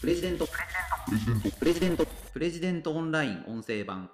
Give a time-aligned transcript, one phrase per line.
[0.00, 0.48] プレジデント。
[1.58, 2.06] プレジデント。
[2.32, 4.08] プレジデントオンライン音声版。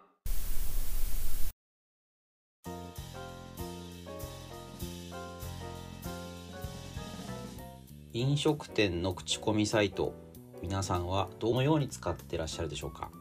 [8.12, 10.12] 飲食店の口コミサイト
[10.60, 13.12] 皆さんはどのように使ってらっしゃるでしょうか？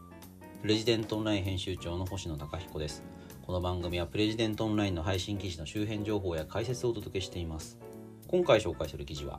[0.62, 3.04] プレジデントオンライン編集長の星野貴彦です。
[3.42, 7.78] この番組はプレジデントオンラインの配信記事の周辺情報や解説をお届けしています。
[8.26, 9.38] 今回紹介する記事は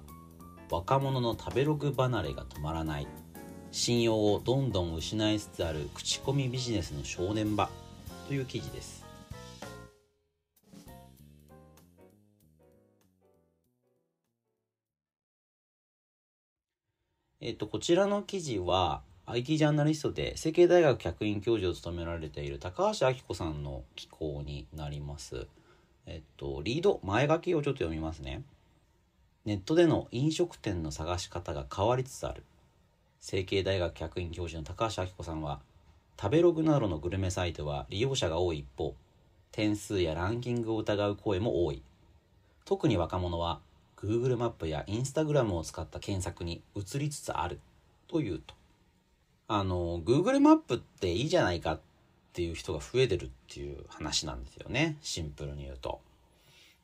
[0.69, 3.07] 若者の食べログ離れが止まらない。
[3.77, 7.69] 信用をどんどん失いつつある口コミビジネスの正念場
[8.27, 9.05] という記事です
[17.39, 25.45] えっと、こちらの記事は IT ジャーナリストで成蹊大学客員教授を務められている高橋明子さんの寄稿になります。
[26.07, 28.41] えっと、リード前書きをちょっと読みますね。
[29.45, 32.43] ネットでの飲食店の探し方が変わりつつある。
[33.19, 35.59] 成蹊大学客員教授の高橋明子さんは、
[36.19, 38.95] 食べログなどのグルメサイトは利用者が多い一方、
[39.51, 41.81] 点数やランキングを疑う声も多い。
[42.65, 43.61] 特に若者は
[43.97, 47.59] Google マップや Instagram を使った検索に移りつつある
[48.07, 48.53] というと。
[49.47, 51.79] あの、Google マップっていいじゃないかっ
[52.33, 54.97] ていう人が増えてるっていう話なんですよね。
[55.01, 56.01] シンプルに言うと。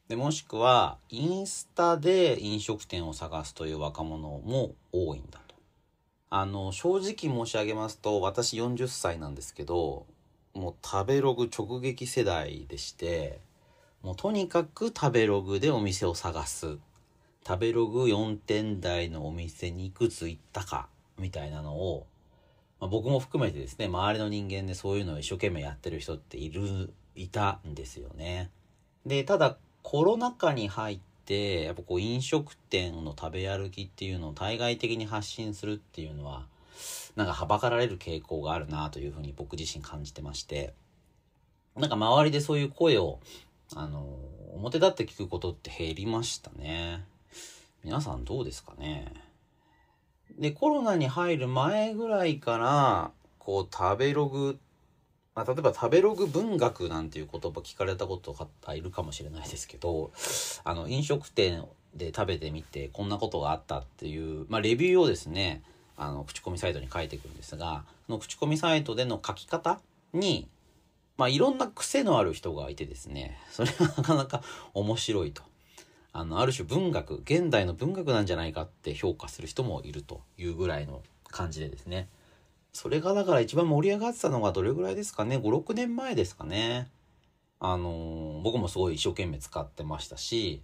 [0.07, 5.42] で、もしくは、インスタで飲食店を探すという若者も多いんだ。
[6.35, 10.07] あの、正直申し上げますと、私40歳なんですけど、
[10.55, 13.39] もう食べログ直撃世代でして、
[14.01, 16.79] もうとにかく食べログでお店を探す。
[17.47, 20.87] 食べログ4点台のお店にいくつ行ったか、
[21.19, 22.07] みたいなのを、
[22.79, 28.49] まあ、僕も含めてですね、周りの人間でそういうのを一生懸命やってる人っている、いたんですよね。
[29.05, 36.47] で、ただコロナ禍に入って、やっぱこう飲食店の食べ歩きっていうのを対外的に発信するっていうのは、
[37.15, 40.73] なんかはばかられる傾向があるなというふうに僕自身感じてまして、
[41.75, 43.19] なんか周りでそういう声を、
[43.75, 44.17] あの、
[44.53, 47.05] 表立って聞くことって減りましたね。
[47.83, 49.13] 皆さんどうですかね？
[50.37, 54.59] で、コロナに入る前ぐらいから、こう食べログ、
[55.35, 58.35] まあ、例えば食べログ文学なんていう言葉聞かれたこと
[58.65, 60.11] がいるかもしれないですけど、
[60.63, 65.63] あの、飲食店で食べてみてこんなことがあったっていう、まあ、レビューをですね、
[65.97, 69.79] あの、口コミサイトに書いていくんですが、その口コミサイトでの書き方
[70.13, 70.47] に、
[71.17, 74.41] まあ、いろんな癖のある人がいてですね、それがなかなか
[74.73, 75.43] 面白いと。
[76.11, 82.07] あの、ある種文学、現代の文学なんじゃないかって評価する人もいるというぐらいの感じでですね。
[82.73, 86.89] それがだから一番盛り上がってたのがどれぐらいですかね ?5、6年前ですかね。
[87.59, 90.61] あの、僕もすごい一生懸命使ってましたし、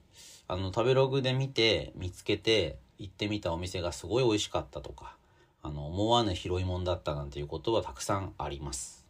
[0.48, 5.16] あの、食べログで見て、見つけて、行ってみたお店がすごい美味しかったとか、
[5.62, 9.06] あの、思わぬ広いもんだったなんていうことはたくさんあります。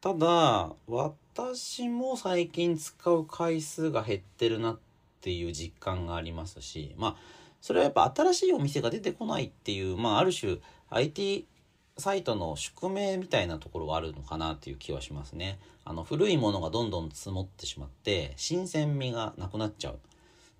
[0.00, 4.78] ただ、私も最近使う回数が減ってるなっ
[5.20, 7.16] ていう実感がありますし、まあ、
[7.60, 10.58] それはやっぱ新しいお店が出てこないっていう、まあ、ある種
[10.90, 11.46] IT
[11.98, 15.58] サイトの宿命みたいなところはあるのかなっていう気はしますね。
[15.84, 19.98] あの、古いものがどんどん積もってしまって、新鮮味がなくなっちゃう。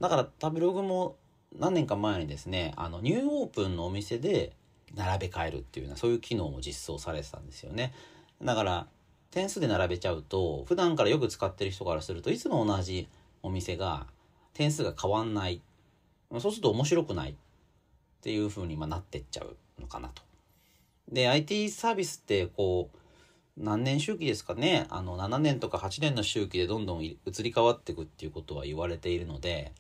[0.00, 1.16] だから、食べログも
[1.56, 4.53] 何年か前にですね、あの、ニューオープンのお店で
[4.94, 7.94] 並べ替えるっていうような、そういう機能も実装されてたんですよね。
[8.43, 8.88] だから、
[9.31, 13.09] 点数で並べちゃうと、普段からよく使ってる人からするといつも同じ
[13.43, 14.06] お店が
[14.55, 15.60] 点数が変わんない。
[16.41, 17.34] そうすると面白くないっ
[18.22, 20.27] ていう風になってっちゃうのかなと。
[21.08, 22.98] で、IT サービスってこう、
[23.56, 29.72] 何年周期ですかね、あの、7年とか8年の周期でどんどん移り変わっていくっていうことは言われているので、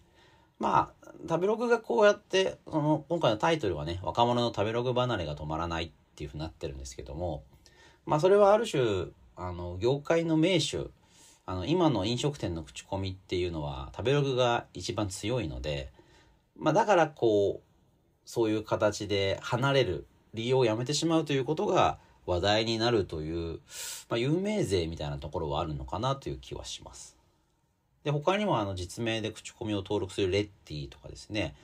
[0.58, 7.44] まあ、食べログがこうやって、その、今回のタイトルはね、若者の食べログ離れが止まらないっていうふうになってるんですけども、
[8.06, 9.06] まあ、それはある種、
[9.36, 10.88] あの、業界の名手
[11.50, 15.90] あの、今の飲食店の口コミっていうのは食べログが一番強いので、
[16.58, 17.68] まあだからこう、
[18.26, 20.06] そういう形で離れる、
[20.38, 23.60] 利用をやめてしまうということが話題になるという、
[24.08, 27.16] まあ有名税みたいなところはあるのかなという気はします。
[28.04, 31.54] で、他にもあの実名で口コミを登録するレッティとかですね、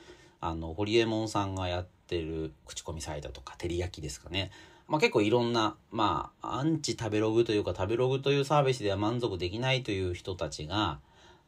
[0.41, 4.51] あの、ホリエモンさんがやってる口コミサイトとか、照り焼きですかね。
[4.87, 10.99] まあ、結構いろんな、まあ、アンチ食べログというか、食べログというサービスでは満足できないという人たちが、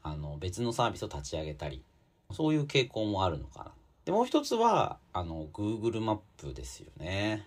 [0.01, 1.83] あの、別のサービスを立ち上げたり、
[2.31, 3.71] そういう傾向もあるのかな。
[4.07, 7.45] で、もう一つは、あの、Google マップですよね。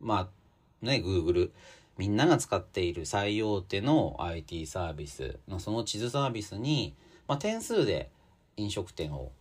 [0.00, 1.50] まあ、ね、Google。
[1.98, 6.94] みんなが使っている最大手の IT サービスのその地図サービスに、
[7.26, 8.10] まあ、点数で
[8.56, 9.32] 飲食店を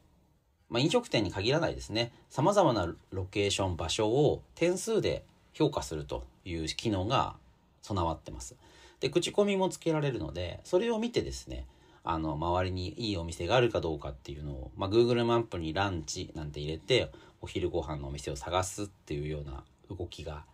[0.69, 5.23] まあ、飲食店に限らないですね様々なロケーション場所を点数で
[5.53, 7.35] 評価するという機能が
[7.81, 8.56] 備わってます
[9.01, 11.67] で口コミもつけられるのでそれを見てですね
[12.06, 17.12] あの周りにいいお店があるかどうかっていうのを、まあ、Google マップにランチなんて入れて
[17.42, 20.46] お昼ご飯のお店を探すっていうような動きが、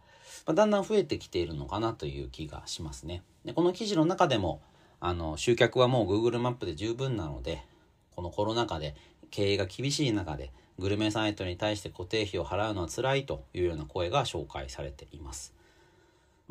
[0.45, 4.61] まあ、だんだん増えてきているのかなという気がしますねでこの記事の中でも
[5.01, 7.63] あの集客はもう Google マップで十分なので
[8.15, 8.95] このコロナ禍で
[9.29, 15.53] 経営が厳しい中でグルメサイトに対して固定費を払うのは辛いというような声が紹介されています。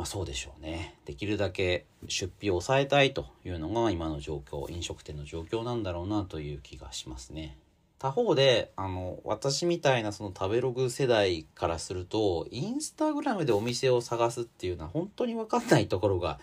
[0.01, 0.95] まあそうでしょうね。
[1.05, 7.59] できるだけ出費を抑えたいというのが今の状況、飲食店の状況なんだろうなという気がしますね。
[7.99, 16.41] 他方で、あの、私みたいなその食べログ世代からすると、インスタグラムでお店を探すっていうのは本当にわかんないところが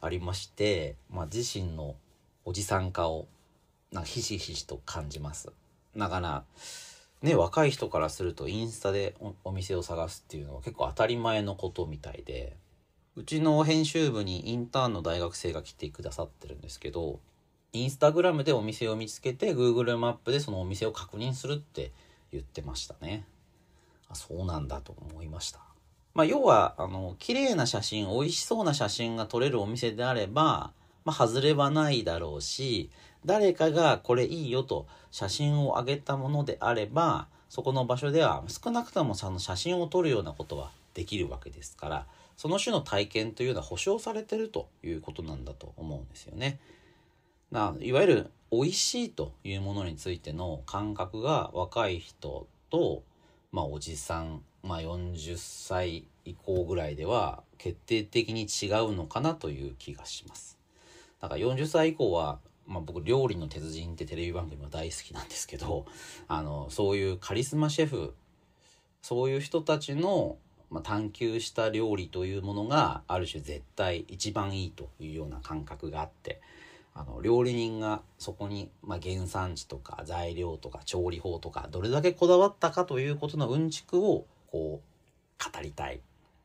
[0.00, 1.96] ありまして、まあ自身の
[2.44, 3.26] おじさん化を
[3.90, 5.50] なんかひしひしと感じます。
[5.96, 6.44] だから
[7.22, 12.56] ね若い人からするとインスタでお店を探すっていうのは結構当たり前のことみたいで
[13.16, 17.18] うちの編集部にインターンの大学生が来てくださってるんですけど
[17.72, 21.92] インスタグラムでお店を見つけて Google マップでそのお店を確認するって
[22.32, 23.24] 言ってましたね。
[24.08, 25.60] あそうなんだと思いました。
[26.14, 30.72] まあ要はあの綺麗な写真美味しそうな写真が撮れるお店であれば
[31.04, 32.90] まあ外れはないだろうし
[33.24, 42.06] 誰かがこれいいよと写真を上げたものであればそこの場所では少なくともその写真を撮るようなことはできるわけですから
[42.40, 46.58] その種の体験というのは保証されてるということなんだと思うんですよね。
[47.50, 53.02] ないわゆる美味しいというものについての感覚が若い人と、
[53.52, 60.56] まあ、おじさん、まあ、40歳以降ぐらいでは決定的に違うのかなという気がします。
[61.20, 65.84] だから40歳以降はまあ、僕料理の鉄人ってテレビ番組は大好きなんですけど
[66.28, 68.14] あのそういうカリスマシェフ
[69.02, 70.36] そういう人たちの、
[70.70, 76.40] まあ、探求した料理というものがある種絶対一番いいというような感覚があって
[76.94, 86.00] あの料理人がそこに、まあ、原産地とか材料とか調理法とかどれだけこだわったかということのうんちくをこう語りたい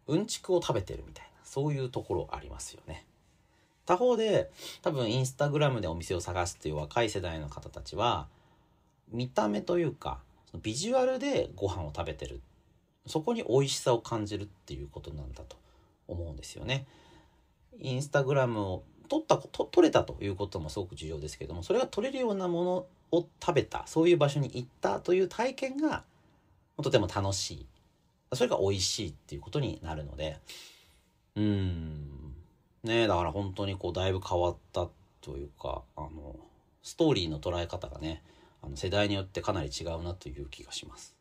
[0.07, 3.05] うんちくを食べてるみたいなそういうところありますよね。
[3.85, 4.51] 他方で
[4.81, 8.27] 多分インスタグラムでお店を探すっていう若い世代の方たちは
[9.11, 10.19] 見た目というか
[10.63, 12.41] ビジュアルでご飯を食べてる
[13.07, 15.57] そこに美味しさを感じるっていうことなんだと
[16.07, 16.85] 思うんですよね。
[17.79, 26.03] インスタグラムを撮ったと撮れたということもすごく重要ですけどもそれが撮れるようなものを食べたそういう場所に行ったという体験が
[26.81, 27.65] とても楽しい
[28.33, 30.39] それが美味しいっていうことになるので
[31.35, 32.33] うん
[32.83, 34.87] ねだから本当にこうだいぶ変わった
[35.21, 36.35] というかあの
[36.81, 38.23] ストーリーの捉え方がね
[38.61, 41.14] あの世代によってかなり違うなという気がします。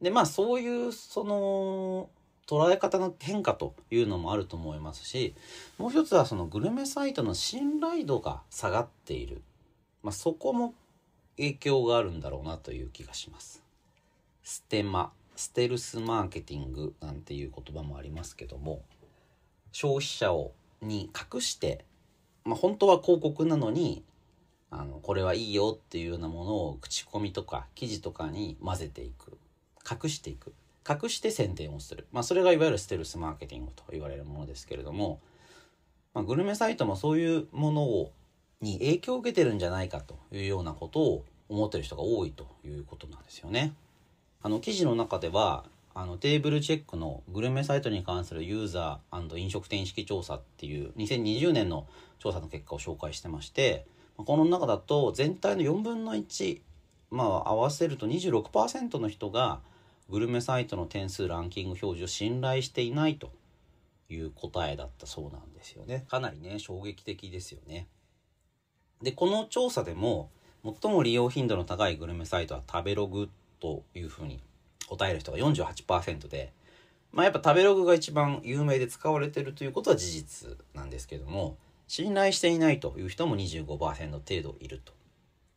[0.00, 2.08] でまあそういうその
[2.46, 5.34] 捉え方の変化というのもあると思いますし
[5.78, 9.42] もう一つはそのグルメサイトの信頼度が下がっている、
[10.02, 10.74] まあ、そこも
[11.36, 13.62] 影響があるんだろうなという気がします。
[14.42, 18.82] ステマステルスマーケティングなんていう言葉もありますけども
[19.72, 20.52] 消費者を
[20.82, 21.84] に隠して、
[22.44, 24.02] まあ、本当は広告なのに
[24.70, 29.38] あのこれはいいよっていうようなものを口コミとか記事とかに混ぜていく
[29.88, 30.52] 隠していく
[30.88, 35.20] 隠して宣伝をする、まあ、それがいわゆるステルスマーケティングと言われるものですけれども、
[36.14, 38.12] まあ、グルメサイトもそういうものを
[38.60, 43.74] に影響を受けてるんじゃないかというようなことを思ってる人が多いということなんですよね。
[44.42, 51.86] あの記事の中ではあのテーブルチェックのグルメサイトに関するユーザー飲食店意識調査っていう2020年の
[52.18, 56.60] 調査の結果を紹介してましてこの中だと全体の4分の1
[57.10, 59.60] まあ合わせると26%の人が
[60.08, 63.32] グルメサイトの点数ランキング表示を信頼していないと
[64.08, 66.04] いう答えだったそうなんですよね。
[66.08, 67.86] かなりね衝撃的ですよね。
[69.02, 70.30] でこの調査でも
[70.82, 74.40] 最も利用頻度の高いグルメサイトは食べログというふうに
[74.88, 76.52] 答える人が48%で、
[77.12, 83.66] まあ、やっぱ食べログが一番有名で使われてるということは事実なんですけども信頼していないという人も25%
[84.12, 84.92] 程度いると。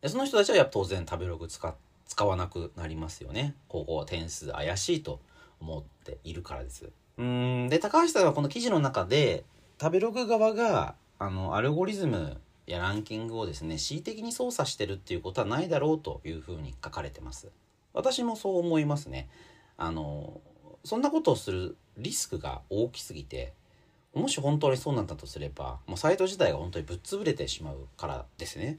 [0.04, 3.56] でその人たちはやっぱ当然食べログ使使わなくなりますよね。
[3.70, 5.22] ここは点数怪しいと
[5.62, 6.90] 思っているからです。
[7.18, 7.70] うん。
[7.70, 9.46] で高橋さんはこの記事の中で
[9.82, 17.50] 食べログ側があのアルゴリズムやランキングをですね恣意的に操作してるっていうことはないだろうというふうに書かれてます。
[17.94, 19.30] 私もそう思いますね。
[19.78, 20.42] あの
[20.84, 23.54] そんなことをするリスクが大きすぎて
[24.14, 28.78] もし本当にそうなんだとすればもうサイト自体が本当にぶっ潰れてしまうからですね。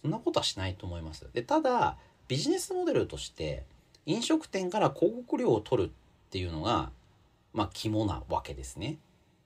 [0.00, 1.96] そんなことはしないと思いますでただ
[2.28, 3.64] ビジネスモデルとして
[4.06, 5.92] 飲食店から広告料を取るっ
[6.30, 6.90] ていうのが
[7.52, 8.98] まあ肝なわけですね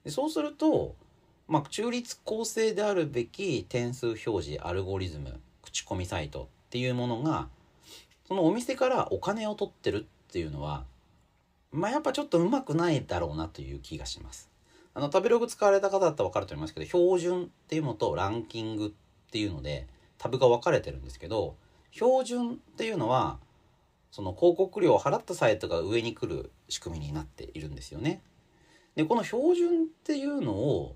[0.04, 0.94] でそうすると
[1.49, 7.49] まあ、中立公正であるべき点数表示アルゴリズム口コミサイトっていうものが
[8.26, 10.85] そのお店からお金を取ってるっていうのは
[11.71, 14.50] まあやっぱちょっとうまくないだろうなという気がします。
[14.94, 19.87] あの食べログ使われた方だったら分かると思いますけど標準っていうのとランキングっていうので
[20.23, 21.57] タブが分かれてるんですけど
[21.91, 23.38] 標準っていうのは
[24.12, 28.23] その広告料を払ったサイトが上に来る仕組みになっているんですよね。
[28.95, 30.95] でこの標準っていうのを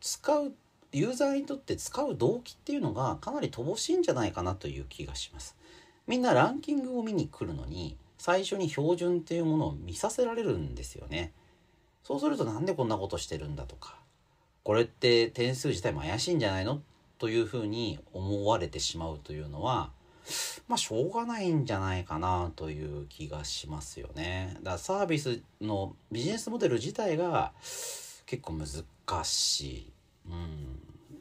[0.00, 0.52] 使う
[0.92, 5.56] ユーザーにとって使う動機っていうのがかなり乏しいんじゃないかなという気がします。
[6.06, 11.32] みんなランキングを見に来るのに最初に標準っていうものを見させられるんですよね。
[12.04, 13.98] そうするとなんでこんなことしてるんだとか
[14.62, 16.82] これって点数自体も怪しいんじゃないの
[17.18, 19.90] というふうに思われてしまうというのは
[20.66, 24.50] まあしょうがないんじゃないかなという気がしますよね。
[24.58, 27.52] だからサービスのビジネスモデル自体が
[28.26, 29.92] 結構難しい。
[30.28, 30.78] うん。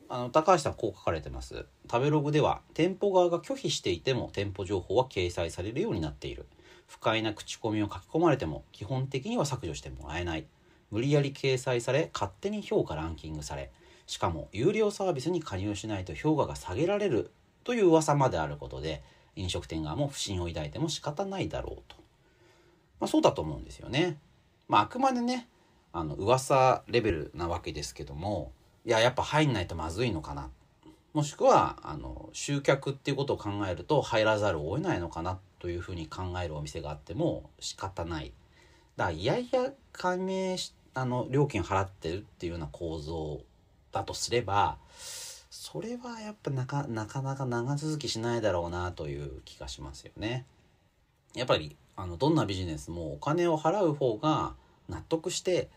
[0.09, 1.65] あの、高橋さんこう書かれてます。
[1.89, 6.45] 食べログでは、店舗側が拒否していても店舗情報は掲載されるようになっている。
[6.87, 10.45] 不快な口コミを書き込まれても基本的には削除してもらえない。
[10.91, 13.71] 無理やり掲載され、勝手に評価ランキングされ、
[14.07, 17.29] しかも有料サービスに加入しないと評価が下げられる
[17.63, 19.03] という噂まであることで、
[19.35, 21.95] 飲食店側も不信を抱いても仕方ないだろうと。
[22.99, 24.17] まあそうだと思うんですよね。
[24.67, 25.47] まああくまでね、
[25.93, 28.51] あの噂レベルなわけですけども
[28.85, 30.49] いややっぱ入んないとまずいのかな
[31.13, 38.31] もしくはあの集客っていうことを考えると入らざるを得ないのかなというふうに考えるお店があっても仕方ない
[38.95, 43.39] だからいやいや加盟しあの料金払ってるっていうような構造
[43.97, 44.77] だとすれば
[45.49, 50.45] それはやっぱなかなかなか長続きしないだろうなという気がしますよね。
[51.33, 54.53] やっぱりあのどんなビジネスもお金を払う方が
[54.87, 55.69] 納得して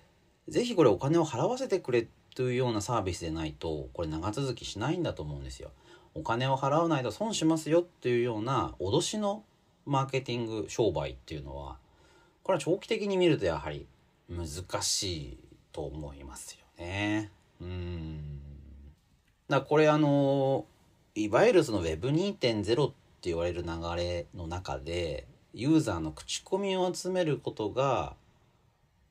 [0.48, 5.70] 是非これお金を払わせてくれというようなサービスでないとこれ長続きしないんだと思うんですよ。
[6.14, 9.44] お金を払わないと損しますよっていうような脅しの
[9.86, 11.78] マーケティング商売っていうのは
[12.42, 13.86] これは長期的に見るとやはり
[14.28, 14.46] 難
[14.82, 15.38] しい
[15.72, 17.30] と思いますよね。
[17.60, 18.40] うん
[19.48, 20.64] だこれあの
[21.14, 28.14] いわゆるその Web2.0 って言われる流れの中でユーザーの口コミを集めることが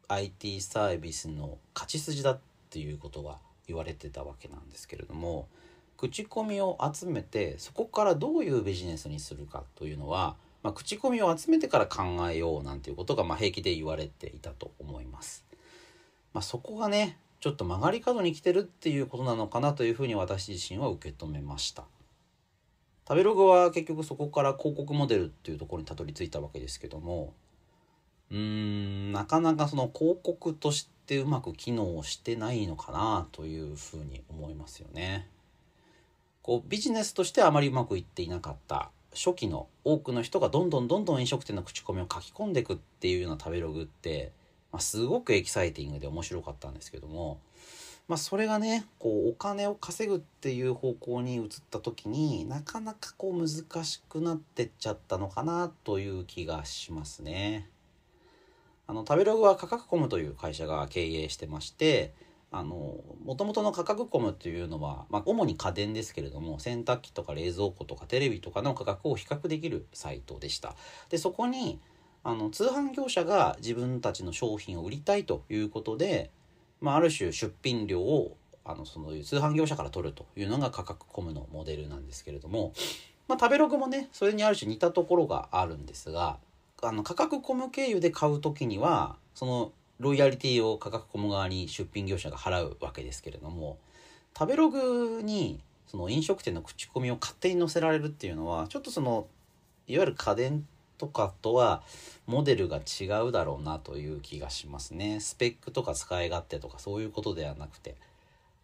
[0.07, 2.39] IT サービスの勝ち筋だっ
[2.69, 3.37] ていうことが
[3.67, 5.47] 言われてたわけなんですけれども
[5.97, 15.43] 口コミを集めてそこからどういうビジネスにするかというのは、まあ、口コミを集めてから考えようなんていうことがまあ平気で言われていたと思います。
[16.33, 21.85] まあ、そこがねちょっと曲がり角に来てるっていうことなのかなというふうに私自身は受け止めました。
[23.07, 27.33] 食べログは結局そこから広告モデルっていうところにたどり着いたわけですけども
[28.29, 35.27] うーんなかなかその広告としてうまく機能してないのかなというふうに思いますよね。
[36.43, 44.31] こうビジネスとしてあまりうまくいっていなかった初期の多くの人がどんどんどんどん飲食店の口コミを書き込んでいくっていうような食べログって、
[44.71, 47.39] まあ、すごくエキサイティングで面白かったんですけども、
[48.07, 57.69] まあ、それがねこうお金を稼ぐっていう方向に移った時になかなかこう難しくなってっちゃったのかなという気がしますね。
[58.87, 62.15] あの食べログは価格コムという会社が経営してまして
[62.51, 70.73] あの元々の価格コムというのは、まあ、主に家電ですけれども洗濯機とか冷蔵庫とかテレビとかの価格を比較できるサイトでした
[71.09, 71.79] でそこに
[72.23, 76.31] あの通販業者が自分たちの商品を売りたいということで、
[76.81, 78.35] まあ、ある種出品料を
[78.65, 82.73] あのその通販業者から取るというのが価格コムのモデルなんですけれども、
[83.27, 86.37] まあ、食べログもねそれにある種似たところがあるんですが
[86.81, 93.77] あの価格コム経由で買う時にはそのロイヤリティを価格コム側に出品業者が払うわけですけれども
[94.37, 99.27] 食べログにその飲食店の口コミを勝手に載せられるっていうのはちょっとその
[99.87, 100.65] いわゆる家電
[100.99, 101.81] とかとは
[102.27, 105.19] モデルが違うだろうなという気がしますね。
[105.19, 107.95] スペックとか使い勝手とかそういうことではなくて。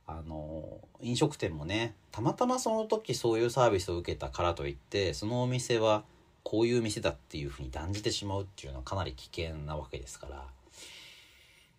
[0.08, 6.04] あの飲食店もねたまたまその時そういうサービスを受けたからといってそのお店は
[6.44, 10.46] こういう店だっていうふうに断じてしまうっていうのはかなり危険なわけですから。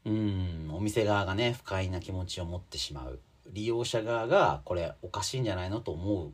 [0.06, 3.20] うんお店側がね不快な気持ちを持ってしまう。
[3.52, 6.32] 利用者側がこれおかしいんじゃないのと思う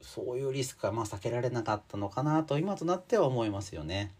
[0.00, 4.14] そういうリスクはまあ避けられなかったのかなと今となっては思いますよね。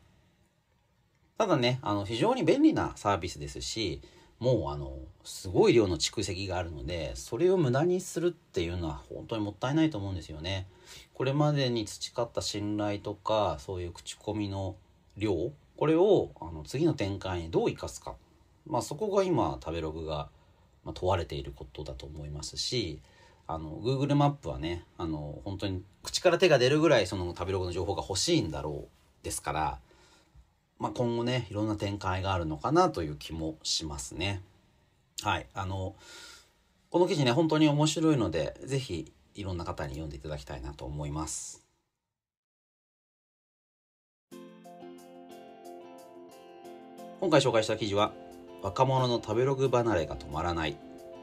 [1.36, 4.02] ただねあの非常に便利なサービスですし
[4.40, 10.66] もうあのすごい量の蓄積があるのでそれを無駄にするっていうのは本当にもったいないと思うんですよね。
[11.14, 14.76] これまでに培った信頼とかそういう口コミの
[15.16, 18.14] 量これをあの次の展開にどう生かすか、
[18.66, 20.28] まあ、そこが今食べログが
[20.94, 23.00] 問われていることだと思いますし
[23.50, 29.78] あの Google マップはねあの本当に口から手が出るぐらいその食べログの情報が欲しいんだろうですから、
[30.78, 34.42] まあ、今後ねいろんな展開があるのかなという気もしますね。
[35.22, 35.96] はいあの
[36.90, 41.64] この記事ね本当に面白いので是非いろんな方に読んでいただきたいなと思います。
[47.20, 48.12] 今回紹介した記事は
[48.62, 50.76] 若者の食べログ離れが止まらない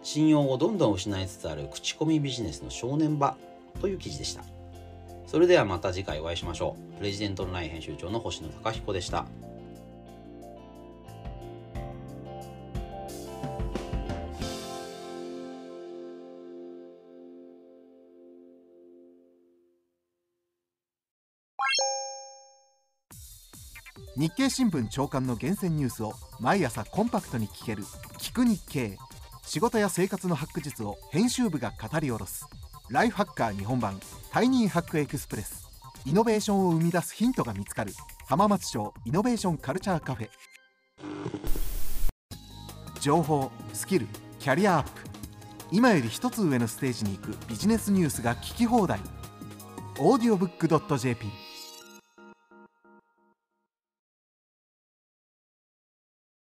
[0.06, 3.36] 信用をどんどん失いつつある口コミビジネスの正念場
[3.82, 4.44] という記事でした。
[5.26, 6.98] それではまた次回お会いしましょう。
[7.00, 9.26] プレジデントオンライン編集長の星野貴彦でした。
[24.16, 27.84] 日経新聞朝刊の厳選ニュースを毎朝コンパクトに聞ける
[28.22, 28.98] 「聞く日経」
[29.46, 32.46] 仕事や生活のハック術を編集部が語り下ろす。
[32.90, 34.00] ライフハッカー日本版
[34.32, 35.68] タイニーハックエクスプレス。
[36.06, 37.94] イノベーションを生み出すヒントが見つかる。
[38.28, 40.30] 浜松町イノベーションカルチャーカフェ。
[43.00, 44.08] 情報スキル
[44.40, 44.90] キャリアアップ。
[45.72, 49.00] 今より一つ上のステージに行くビジネスニュースが聞き放題。
[50.00, 50.18] オ